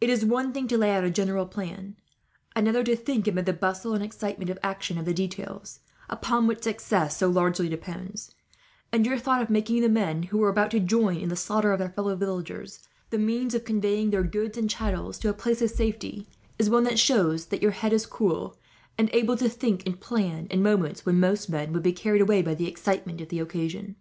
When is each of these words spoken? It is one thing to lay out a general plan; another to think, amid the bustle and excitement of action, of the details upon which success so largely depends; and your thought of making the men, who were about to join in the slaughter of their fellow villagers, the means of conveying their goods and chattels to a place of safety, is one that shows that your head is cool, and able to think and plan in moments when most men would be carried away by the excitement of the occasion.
It 0.00 0.10
is 0.10 0.24
one 0.24 0.52
thing 0.52 0.66
to 0.66 0.76
lay 0.76 0.90
out 0.90 1.04
a 1.04 1.10
general 1.12 1.46
plan; 1.46 1.94
another 2.56 2.82
to 2.82 2.96
think, 2.96 3.28
amid 3.28 3.46
the 3.46 3.52
bustle 3.52 3.94
and 3.94 4.02
excitement 4.02 4.50
of 4.50 4.58
action, 4.64 4.98
of 4.98 5.04
the 5.04 5.14
details 5.14 5.78
upon 6.08 6.48
which 6.48 6.64
success 6.64 7.16
so 7.16 7.28
largely 7.28 7.68
depends; 7.68 8.34
and 8.90 9.06
your 9.06 9.16
thought 9.16 9.40
of 9.40 9.48
making 9.48 9.80
the 9.82 9.88
men, 9.88 10.24
who 10.24 10.38
were 10.38 10.48
about 10.48 10.72
to 10.72 10.80
join 10.80 11.18
in 11.18 11.28
the 11.28 11.36
slaughter 11.36 11.70
of 11.72 11.78
their 11.78 11.90
fellow 11.90 12.16
villagers, 12.16 12.80
the 13.10 13.16
means 13.18 13.54
of 13.54 13.64
conveying 13.64 14.10
their 14.10 14.24
goods 14.24 14.58
and 14.58 14.68
chattels 14.68 15.20
to 15.20 15.28
a 15.28 15.32
place 15.32 15.62
of 15.62 15.70
safety, 15.70 16.26
is 16.58 16.68
one 16.68 16.82
that 16.82 16.98
shows 16.98 17.46
that 17.46 17.62
your 17.62 17.70
head 17.70 17.92
is 17.92 18.06
cool, 18.06 18.58
and 18.98 19.08
able 19.12 19.36
to 19.36 19.48
think 19.48 19.84
and 19.86 20.00
plan 20.00 20.46
in 20.50 20.64
moments 20.64 21.06
when 21.06 21.20
most 21.20 21.48
men 21.48 21.72
would 21.72 21.84
be 21.84 21.92
carried 21.92 22.20
away 22.20 22.42
by 22.42 22.54
the 22.56 22.66
excitement 22.66 23.20
of 23.20 23.28
the 23.28 23.38
occasion. 23.38 23.94